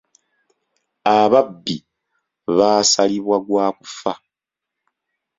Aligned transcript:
Ababbi 1.17 1.75
baasalibwa 2.57 3.37
gwa 3.47 3.65
kufa. 3.79 4.13